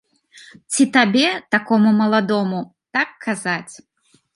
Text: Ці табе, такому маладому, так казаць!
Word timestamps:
Ці 0.73 0.83
табе, 0.95 1.27
такому 1.57 1.95
маладому, 2.01 2.59
так 2.99 3.09
казаць! 3.29 3.73